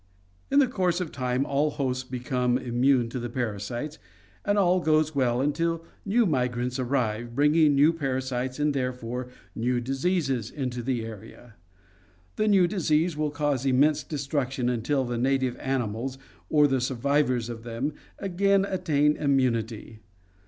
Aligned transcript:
In 0.49 0.57
the 0.57 0.67
course 0.67 0.99
of 0.99 1.11
time 1.11 1.45
all 1.45 1.69
hosts 1.69 2.03
become 2.03 2.57
immune 2.57 3.07
to 3.09 3.19
the 3.19 3.29
parasites 3.29 3.97
s 3.97 4.01
and 4.43 4.57
all 4.57 4.79
goes 4.79 5.13
well 5.13 5.41
until 5.41 5.85
new 6.07 6.25
migrants 6.25 6.79
arrive, 6.79 7.35
bringing 7.35 7.75
new 7.75 7.93
parasites 7.93 8.57
and 8.57 8.73
therefore 8.73 9.29
new 9.53 9.79
diseases 9.79 10.49
into 10.49 10.81
the 10.81 11.05
area. 11.05 11.53
The 12.35 12.47
new 12.47 12.65
disease 12.67 13.15
will 13.15 13.29
cause 13.29 13.63
immense 13.63 14.01
destruction 14.01 14.69
until 14.69 15.05
the 15.05 15.19
native 15.19 15.55
animals, 15.57 16.17
or 16.49 16.65
the 16.67 16.81
survivors 16.81 17.47
of 17.47 17.61
them, 17.61 17.93
again 18.17 18.65
attain 18.65 19.15
immunity. 19.15 19.99